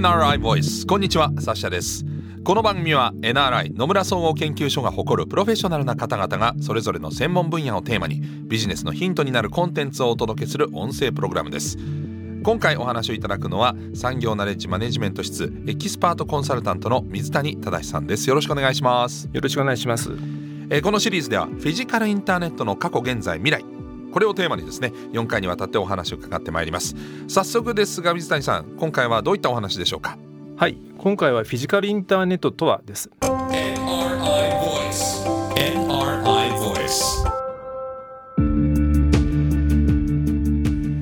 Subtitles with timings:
[0.00, 0.86] NRI ボイス。
[0.86, 2.06] こんにちはサッシャです。
[2.42, 11.76] この番組は NRI 野村総合研究所が誇るプロフェッショナルな方々がそれぞれの専門分野をテーマにビジネスのヒントになるコンテンツをお届けする音声プログラムです。
[12.42, 18.26] 今回お話をいただくのは産業ナレッジマネジメント室エキスパートコンサルタントの水谷忠さんです。
[18.30, 19.28] よろしくお願いします。
[19.30, 20.12] よろしくお願いします。
[20.70, 23.62] えーこのシリーズではフィジカルインターネットの過去現在未来
[24.12, 26.94] これをテーマにですね4回にわたってお話を伺ってまいります。
[27.28, 30.18] 早速ですが水谷さん今回はどういったお話でしょうか？
[30.56, 33.10] はい今回はフィジカルインターネットとはです。
[33.20, 33.78] NRI
[34.60, 35.24] Voice
[35.54, 37.24] NRI Voice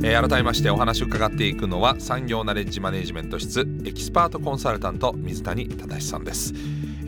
[0.04, 6.54] えー改めましてお話を伺っていくのは産業ナレッジマネジメント室エキスパートコンサルタント水谷忠さんです、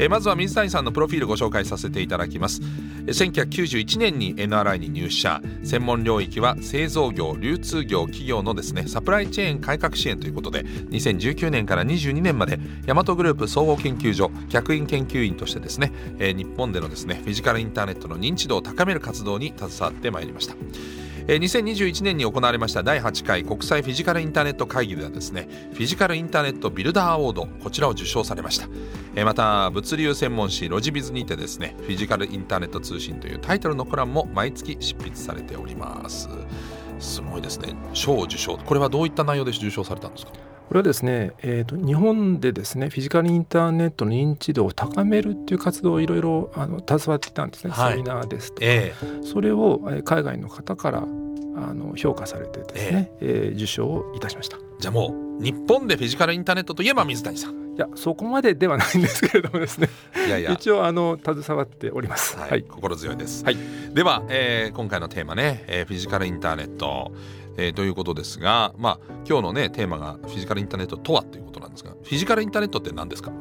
[0.02, 2.62] えまずは水谷さんのプロフィールご紹介させていただきます。
[3.06, 5.42] 1991年に NRI に入社。
[5.62, 20.54] 専門領域は製造業流通業企業のですねサプライチェーン改革支援ということで2019年から22年まで大和グループ総合研究所客員研究員としてですね、え日本でのですねフィジカルインターネットの認知度を高める活動に携わってまいりました。
[21.32, 28.66] えー2021年に行われました第8回国際フィジカルインターネット会議ではですねフィジカルインターネットビルダーアワードこちらを受賞されました、
[29.14, 36.28] えーまた物流専門誌ロジビズにてですねフィジカルインターネット通信というタイトルのコラムも毎月執筆されております。
[36.98, 37.74] すごいですね。
[37.94, 38.58] 賞を受賞。
[38.58, 40.32] これはどういった内容で受賞されたんですか？
[40.32, 47.92] これはですね、えー、と日本でですねフィジカルインターネットの認知度を高めるっていう活動をいろいろあの携わっていたんですね、はい。
[47.94, 48.94] セミナーですとか、え。
[49.22, 51.04] それをえー海外の方から
[51.56, 54.56] あの評価されてですね、えー受賞をいたしました。
[54.56, 57.60] いじゃあもう日本でフィジカルインターネットといえば水谷さん。
[57.76, 59.88] やそこまでではないんですけれどもですね。
[60.26, 60.52] いやいや。
[60.52, 62.36] 一応あの携わっております。
[62.36, 63.56] はい、心強いです、はい。
[63.94, 67.12] では、えー今回のテーマね、えーフィジカルインターネット、
[67.56, 73.32] えーということですが、まあ、今日のねテーマがフィジカルインターネットとはということなんですがフィジカルインターネットって何ですか？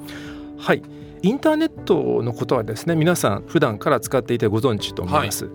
[0.57, 0.81] はい、
[1.21, 5.49] インターネットのことはですね皆さん普段から使っていてご存知と思います、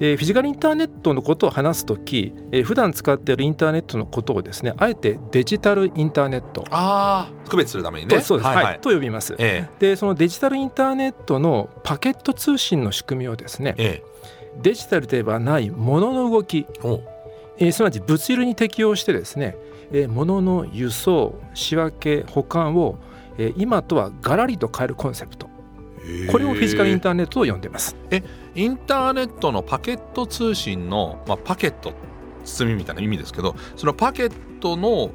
[0.00, 6.64] えーフィジカルインターネットのことを話すとき、えー普段使っているインターネットのことをですねあえてデジタルインターネット。
[6.70, 8.58] ああ区別するためにとねそうです、はいい。
[8.58, 8.80] ははい。
[8.80, 9.34] と呼びます。
[9.38, 14.60] えでそのデジタルインターネットのパケット通信の仕組みをですねええ。
[14.62, 16.66] デジタルではない物の動き、
[17.58, 19.56] えーすなわち物流に適用してですね、
[19.92, 22.98] えー物の輸送仕分け保管を、
[23.36, 25.47] えー今とはガラリと変えるコンセプト
[26.30, 27.96] これをフィジカルインターネットと呼んでます。
[28.54, 31.92] インターネットのパケット通信の、まあ、パケット
[32.44, 35.10] 包みみたいな意味ですけどそのパケットの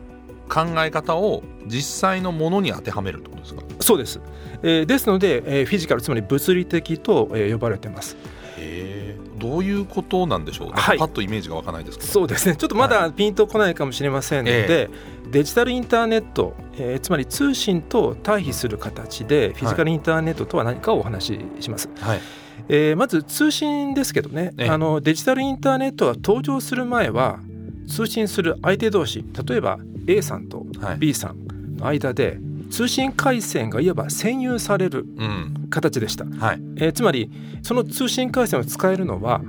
[0.50, 3.64] 考え方を実際のものに当てはめるってことですか？
[3.80, 4.20] そうです。
[4.62, 8.16] えーですので、えーフィジカルつまり物理的と、えー呼ばれてます。
[8.58, 9.03] へえ
[9.44, 10.98] どういうことなんでしょうはい。
[10.98, 12.56] パッとイメージが湧かないですけど、そうですね。
[12.56, 14.90] ちょっとまだピンとこないかもしれませんので、
[15.30, 21.90] デジタルインターネット、えーつまり通信と対比する形でフィジカルインターネットとは何かをお話しします。
[22.00, 22.22] はい。
[22.70, 24.70] えーまず通信ですけどね、ええ。
[24.70, 27.40] あのデジタルインターネットが登場する前は
[27.90, 29.78] 通信する相手同士例えば
[30.08, 30.98] A さんとはい。
[31.00, 32.38] B さんの間で
[32.74, 35.68] 通信回線がいわば占有されるうん。
[35.70, 36.60] 形でした、はい。
[36.78, 37.30] えーつまり
[37.62, 39.42] その通信回線を使えるのは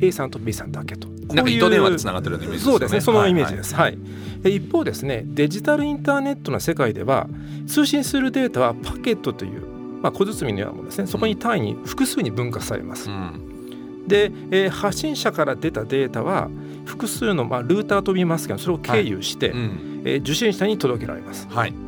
[0.00, 1.06] A さんと B さんだけと。
[1.34, 2.72] なんか糸電話でつながってるようなイメージですよね。
[2.72, 3.00] そうですね。
[3.02, 3.98] そのイメージはです、はい。
[4.42, 7.28] で一方ですねデジタルインターネットの世界では
[7.66, 9.66] 通信するデータはパケットという、
[10.00, 11.06] まあ、小包のようなものですね。
[11.06, 13.10] そこに単位に複数に分割されます。
[13.10, 14.08] い、うん。
[14.08, 16.48] で、えー発信者から出たデータは
[16.86, 20.02] 複数の、まあ、ルーター飛びますけどそれを経由して、うん。
[20.06, 21.46] えー受信者に届けられます。
[21.50, 21.83] はい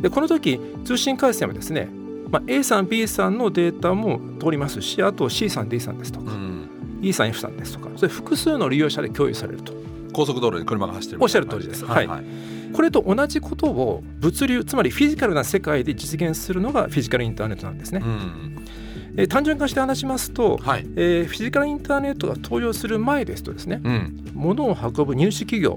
[0.00, 1.88] でこの時通信回線はですね、
[2.30, 6.68] まあ、A さん B さんのデータも通りますしあと C さん D さんですとか、うん。
[7.02, 9.72] E さん F さんですとかそれ複数の利用者で共有されると。
[10.12, 11.84] 高速道路で車が走ってるおっしゃる通りです。
[11.84, 12.24] はい、はい。
[12.72, 18.66] これと同じことを物流つまりフィジカルな世界で実現するのがフィジカルインターネットなんですね、うん。
[19.16, 20.86] えー単純化して話しますと、はい。
[20.96, 24.30] えーフィジカルインターネットが登場する前ですとですねうん。
[24.34, 25.76] 物を運ぶ入手企業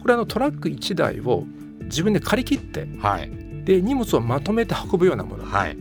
[0.00, 1.44] これあのトラック1台を
[1.84, 3.30] 自分で借り切ってはい
[3.64, 5.76] で荷物をまとめて運ぶようなもの、まはい。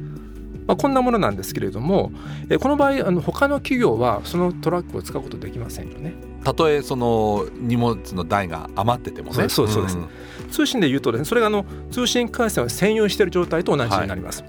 [0.68, 2.12] あ、こんなものなんですけれども
[2.50, 6.14] えーこの場合あの他の企業はそのトラックを使うことできませんよね。
[6.44, 9.50] たとえその荷物の台が余っててもね。
[9.50, 9.98] そうそうです。
[9.98, 10.08] ん。
[10.50, 14.44] 通信で言うとですねそれがあの通信回線を占有している状態と同じになります、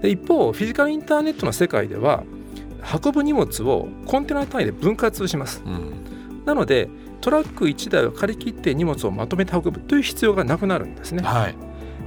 [0.00, 2.24] で一方フィジカルインターネットの世界では
[3.04, 5.62] 運ぶ荷物をコンテナ単位で分割します。
[5.64, 6.44] うん。
[6.44, 6.88] なので
[7.20, 11.22] トラック1台を借り切って荷物をまとめて運ぶという必要がなくなるんですね。
[11.22, 11.54] はい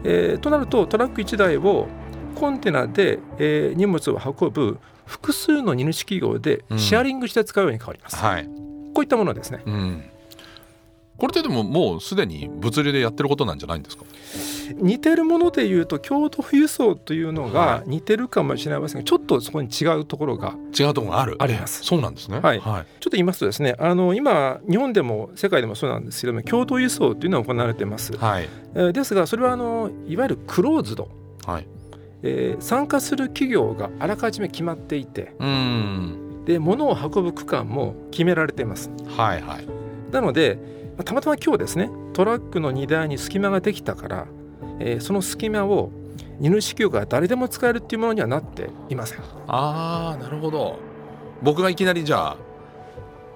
[0.08, 1.88] えーとなるとトラック1台を
[2.36, 8.16] コンテナで、えー荷物を運ぶ複数の荷主企業でうんシェアリングして使うように変わります。
[8.18, 8.46] はい
[8.94, 9.62] こういったものですね。
[9.66, 10.04] うん
[11.18, 14.04] これってでももうすでに物流でやってることなんじゃないんですか？
[14.76, 21.36] 似てるものでいうと共同輸送というのが似てるかもしれませんが、ちょっとそこに違うところが違うところがある。
[21.40, 21.84] あります。
[21.84, 22.40] そうなんですね。
[22.40, 23.76] はい、はい、ちょっと言いますとですね。
[23.80, 28.50] あの今日本でも世界でもそうなんですけども共同輸送というのは行われています、はい。
[28.76, 31.10] えー、ですがそれはあのいわゆるクローズド、
[31.46, 31.68] はい。
[32.24, 36.44] えー、参加する企業があらかじめ決まっていてうん。
[36.46, 38.90] で物を運ぶ区間も決められています。
[39.08, 39.68] はいはい。
[40.12, 40.58] なので
[41.04, 44.28] たまたま今日ですねトラックの荷台に隙間ができたから、
[44.80, 45.92] えー、その隙間を
[46.40, 49.20] 荷主業が誰でも使えるっていうものにはなっていません。
[49.48, 50.80] ああなるほど。
[51.42, 52.38] 僕がいきなりじゃあ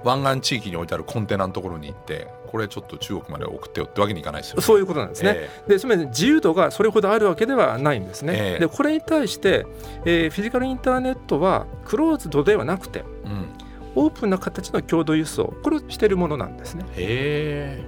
[0.03, 5.33] 湾岸地域に置いてあるコンテナのところに行ってこれちょっと中国まで送ってよってわけにいかないですよ、ね、そういうことなんですね。
[5.35, 8.33] えー、でつまり自由度がそれほどあるわけではないんですね。
[8.35, 9.65] えー、でこれに対して、
[10.05, 13.49] えー、フィジカルインターネットはクローズドではなくて、うん、
[13.95, 15.53] オープンな形の共同輸送。
[15.63, 16.85] これをしているものなんですね。
[16.95, 17.83] へ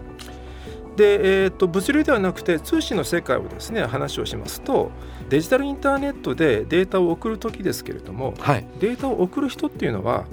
[0.95, 4.91] で、えーと、物流ではなくて通信の世界をですね話をしますと
[5.29, 10.25] デジタルインターネットでデータを送る時ですけれども、はい、データを送る人っていうのは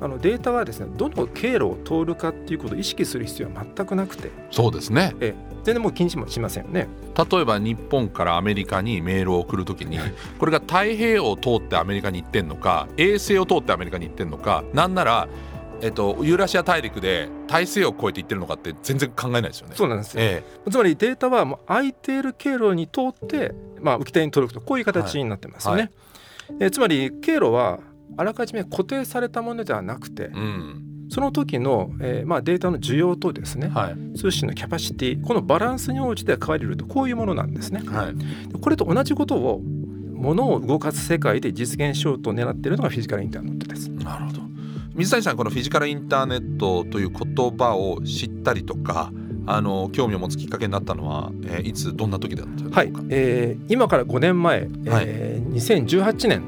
[0.00, 5.14] あのデータがですねどの経路を通るかっていうことを意識する必要は全くなくてそうですね。
[5.20, 6.86] え全然もう気にしもしませんよね。
[7.16, 9.98] 例えば日本からアメリカにメールを送るときに
[10.38, 15.28] これが太平洋を通ってアメリカに行ってんのか衛星を通ってアメリカに行ってんのかなんなら
[15.82, 19.74] えっと、ユーラシア大陸で大西洋を越えていってるのかって全然考えないですよね。
[19.76, 25.90] そうなんですよ、ええ、つまりデータは空いている経路に通って、まあ、浮き手に届くとこういう形になってますよね。
[26.48, 27.80] はいはい、えつまり経路は
[28.16, 37.82] あらかじめ固定されたものではなくて、うん、その時の、えーまあ、データの需要とですね、はい、通信のキャパシティこのバランスに応じて変われるとこういうものなんですね。
[37.86, 39.60] はい、これと同じことを
[40.14, 43.90] 物を動かす世界で実現しようと狙っているのがフィジカルインターネットです。
[43.90, 44.55] なるほど
[44.96, 49.12] 水谷さんこのフィジカルインターネットという言葉を知ったりとか
[49.46, 54.70] あの興味を持つきっかけになったのは、えー、いつどんな時だったんですか、はいえー、今から5年前、はい。
[55.06, 56.42] えー、2018年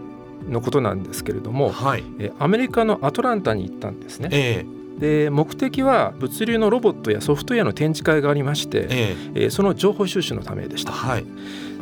[0.48, 4.28] のことなんですけれども、はい、えアメリカのアトランタに行ったんですね。
[4.32, 9.16] えーで目的は物流のロボットやソフトウェアの展示会がありまして、え。
[9.34, 11.26] えー、その情報収集のためでした、はい、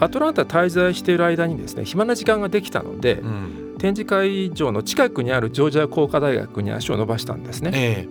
[0.00, 8.08] アトランタ滞在している間にですね暇な時間ができたので、うん、展示会場の近くにあるジョージア工科大学に足を伸ばしたんですね、え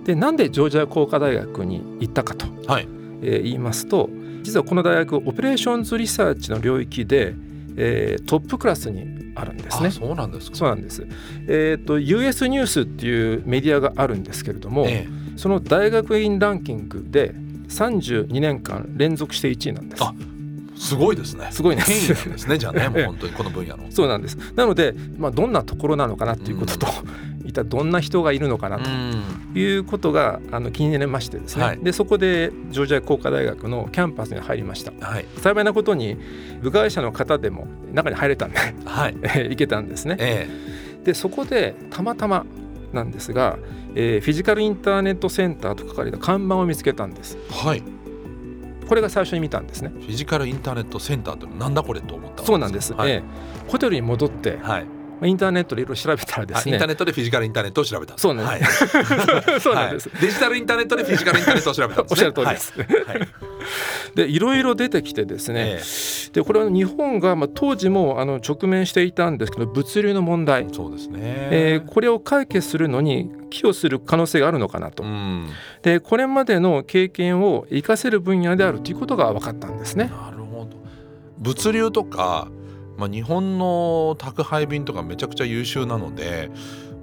[0.00, 2.88] ー、でなんでジョージア工科大学に行ったかと、はい
[3.22, 4.08] えー、言いますと
[4.42, 7.34] 実はこの大学オペレーションズリサーチの領域で
[7.80, 9.92] えー、トップクラスにあるんですね。
[9.92, 11.06] そうなんですそうなんです。
[11.46, 17.34] えっ、ー、と US ニュースっていうメディアがあるんですけれども、ええ、その大学院ランキングで
[17.68, 20.02] 32年間連続して1位なんです。
[20.78, 21.48] すごいですね。
[21.50, 21.86] すごいです。
[21.88, 22.58] 権威なんですね。
[22.58, 23.84] じゃあね、 もう本当にこの分野の。
[23.90, 24.38] そうなんです。
[24.54, 26.86] なので、まあどんなところなのかなということと、
[27.44, 28.90] 一体どんな人がいるのかなと
[29.58, 36.18] いうことがあの気になりましてですね、はい、でそこでジョージア工科大学のキャンパスに入りました、はい、幸いなことに
[36.60, 39.16] 部外者の方でも中に入れたんで、はい、
[39.48, 40.46] 行けたんですね、え
[41.00, 42.44] え、でそこでたまたま
[42.92, 43.58] なんですが、
[43.94, 47.38] えー、フィジカルインターネットセンターと書かれた看板を見つけたんです。
[47.50, 47.82] はい
[48.88, 49.90] これが最初に見たんですね。
[49.90, 53.22] フィジカルインターネットセンターってなんだこれと思ったそうなんです、はい、ええ、
[53.68, 54.86] ホテルに戻って、はい、
[55.28, 56.72] インターネットでいろいろ調べたらですね。
[56.72, 62.72] インターネットでフィジカルインターネットを調べたそうなんです、はい、 そうなんです、デジタルインターネットでフィジカルインターネットを調べたんです、ね、 おっしゃる通りです、
[63.06, 63.28] はい
[64.14, 70.66] でいろいろ出てきてですね、えー、でこれは日本が、まあ、当時もあの直面していたんですけど物流の問題。
[70.72, 75.48] そうですね、えー、これを解決するのに寄与する可能性があるのかなと、うん、
[75.82, 80.04] でこれまでの経験を生かせる分野であるということが分かったんですね。
[80.04, 80.76] なるほど。
[81.38, 82.48] 物流とか
[82.98, 86.50] まあ、日本の宅配便とかめちゃくちゃ優秀なので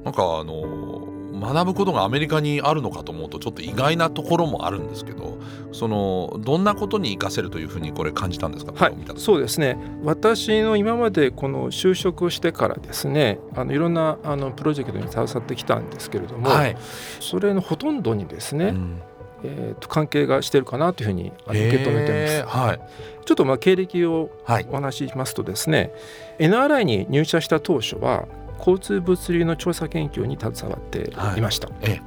[0.04, 1.08] なんかあの
[1.40, 5.38] 学ぶことがアメリカにあるのかと思うとちょっと意外なところもあるんですけど
[5.72, 9.78] そのどんなことに生かせるというふうにこれ感じたんですか、はい、そうですね。
[10.04, 16.78] 私の今までこの就職をしてからですねあのいろんなあのプロジェクトに携わってきたんですけれども、はい、
[17.20, 19.02] それのほとんどにですね、うん。
[19.44, 22.58] えー、と関係がしてるかなというふうに受け止めてます。
[22.58, 22.80] はい、
[23.26, 24.32] ちょっとまあ経歴を
[24.70, 25.92] お話ししますとですね、
[26.40, 28.28] はい、NRI に入社した当初は
[28.66, 31.42] 交通物流の調査研究に携わってい。
[31.42, 31.68] ました。
[31.68, 32.02] はい、え。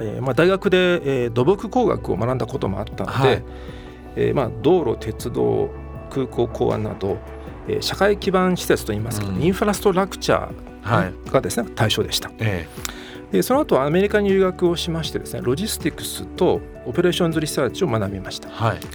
[0.00, 3.42] えー、まあ、大学で、えー、土木工学を学んだこともあったので、はい、
[4.16, 5.70] えー、まあ、道路鉄道
[6.10, 7.18] 空港港湾など、
[7.68, 12.30] えー、社会基盤施設といいますか、うん、インフラストラクチャーがですね、対象でした。
[12.38, 12.98] ええ。
[13.32, 18.88] でその後アメリカに留学をしましてですねロジスティクスとオペレーションズリサーチを学びました、はい、ちょ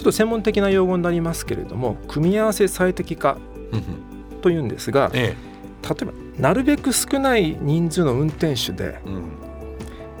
[0.00, 3.38] っと専門的な用語になりますけれども組み合わせ最適化
[4.42, 5.53] というんですが、ええ、
[5.88, 9.32] 例えばなるべく少ない人数の運転手で、うん、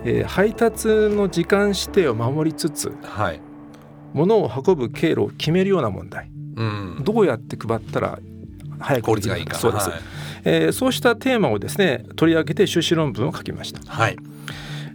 [0.04, 3.40] えー、配達の時間指定を守りつつ、はい、
[4.12, 8.18] 物を運ぶ経路を決めるような問題、うん、どうやって配ったら
[8.78, 9.56] 早く効率がいいか。
[9.56, 10.00] そうです、はい。
[10.44, 13.80] えーそうしたテーマをですね取り上げて修士論文を書きました。
[13.90, 14.16] はい。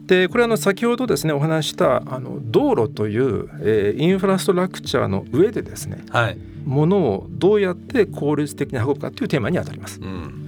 [0.06, 6.38] でこれはあの先ほどですねお話ししたあの道路という、えーインフラストラクチャーの上でですねはい。
[6.66, 10.00] 物をどうやって効率的に運ぶかというテーマにあたります。
[10.00, 10.39] うん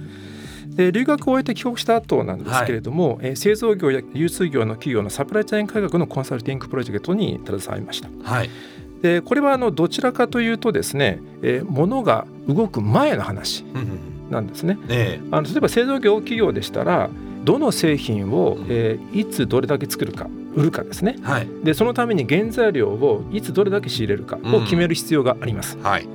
[0.76, 8.08] で留学を終えて帰国した後なんですけれども、えー製造業や流通業の企業のサプライチェーン改革のコンサルティングプロジェクトに携わりました。
[8.22, 8.50] はい。
[9.02, 14.78] でこれはあのどちらかというとですね、えー物が動く前の話うんうんなんですね。
[14.88, 17.10] えあの例えば製造業企業でしたら
[17.44, 21.16] どの製品を、えーいつどれだけ作るか売るかですね。
[21.18, 21.48] えはい。
[21.64, 25.76] でそのために原材料をいつどれだけ仕入れるかを決める必要があります。
[25.82, 26.08] はい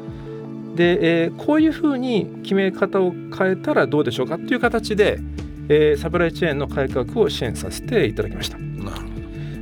[0.77, 5.19] で、えーこういうふうに決め方を変えたらどうでしょうかという形で、
[5.67, 8.57] えーサプライチェーンの改革を支援させていただきました。
[8.57, 9.07] なるほ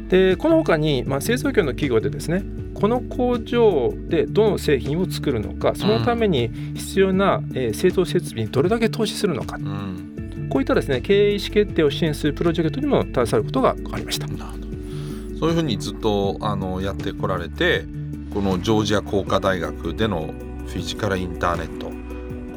[0.10, 2.43] でこの他に、まあ、製造業の企業でですね
[2.75, 14.27] この工場でどの製品を作るのかそのために必要な、えー製造設備にどれだけ投資するのかどうんこういったですね経営意思決定を支援するプロジェクトにも携わることがありました。
[14.27, 17.86] なるほどそういうふうにずっとあのやってこられて
[18.34, 20.34] このジョージア工科大学での
[20.67, 21.91] フィジカルインターネット。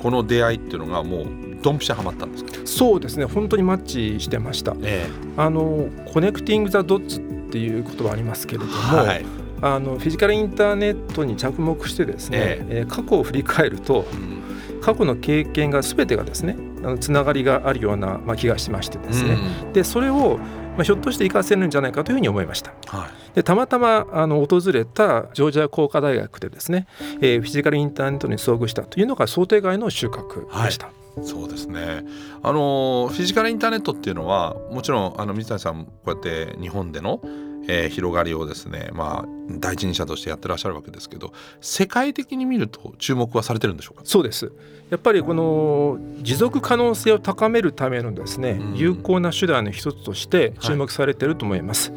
[0.03, 1.27] この出会いっていうのがもう
[1.61, 2.53] ドンピシャハマったんですか？
[2.65, 4.77] そうですね本当にマッチしてました。
[4.83, 9.25] えあのコネクティング・ザ・ドッツっていう言葉ありますけれども、はい、
[9.61, 12.85] あのフィジカルインターネットに着目してですね、ええ。
[12.85, 14.39] ー過去を振り返るとうん。
[14.81, 16.57] 過去の経験が全てがですね
[17.01, 19.37] つながりがあるような、まあ、気がしましてですね、
[19.73, 20.39] でそれを、
[20.79, 22.73] まあ、ひょっとして活かせるんじゃないかというふうに思いました。
[22.87, 26.87] はいでたまたまあの訪れたジョージア工科大学でですね、
[27.21, 30.91] えーフィジカルインターネットに遭遇したというのが想定外の収穫でした。
[31.23, 32.05] そうですね
[32.45, 37.21] あのフィジカルインターネットっていうのはもちろんあの水谷さんこうやって日本での、
[37.67, 44.03] えー広がりをですねまあ第一人者としてやってらっしゃるわけですけど世界的に見ると注目はされてるんでしょうか？
[44.05, 44.53] そうです。
[44.91, 48.75] やっぱりこの持続可能性を高めるためのですね、うん。
[48.75, 51.93] 有効な手段の一つとして注目されていると思います。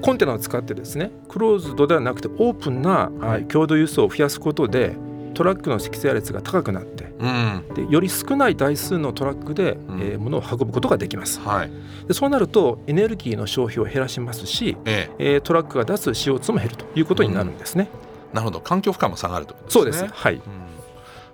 [0.00, 4.96] コンテナを使ってですねクローズドではなくてオープンな、はい共同輸送を増やすことで
[5.34, 7.64] トラックの積載率が高くなってうん。
[7.74, 10.00] でより少ない台数のトラックで、ん。
[10.00, 11.40] えー物を運ぶことができます。
[11.40, 11.70] はい。
[12.06, 15.34] でそうなるとエネルギーの消費を減らしますし、ええ。
[15.34, 17.88] えートラックが出す CO2 も減るということになるんですね。
[18.32, 18.60] なるほど。
[18.60, 20.06] 環境負荷も下がるということそうですす。
[20.06, 20.34] はい。
[20.34, 20.42] うん。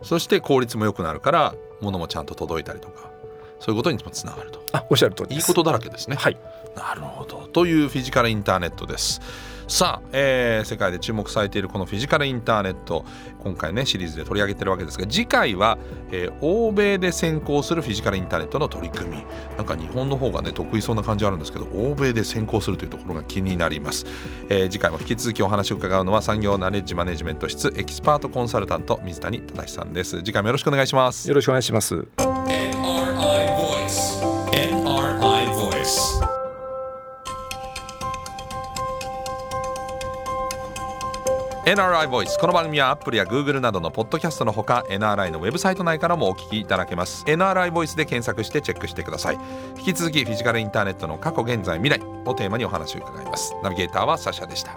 [0.02, 3.10] そして効率も良くなるから物もちゃんと届いたりとか
[3.58, 4.62] そういうことにもつながると。
[4.72, 5.38] あおっしゃる通りです。
[5.38, 6.16] いいことだらけですね。
[6.16, 6.36] はい。
[6.76, 7.48] なるほど。
[7.48, 9.20] というフィジカルインターネットです
[9.70, 13.04] さあ、えー世界で注目されているこのフィジカルインターネット
[13.38, 15.78] 今回ねシリーズで取り上げてるわけですが次回は、
[16.10, 19.24] えー欧米で先行するフィジカルインターネットの取り組み。
[19.56, 24.06] なんか日本の方がね得意そうな感じあるんですけど欧米で先行するというところが気になります、
[24.48, 30.18] えー次回も引き続きお話を伺うのは産業ナレッジマネジメント室エキスパートコンサルタント水谷忠さんです。
[30.18, 31.28] 次回もよろしくお願いします。
[31.28, 32.39] よろしくお願いします。
[41.70, 47.24] NRI Voice この番組は Apple や Google などのポッドキャストのほか NRI のウェブサイト内からもお聞きいただけます。
[47.26, 49.38] NRI Voice で検索してチェックしてください。
[49.78, 53.54] 引き続きフィジカルインターネットの過去現在未来をテーマにお話を伺います。
[53.62, 54.72] ナビゲーターはサシャでした。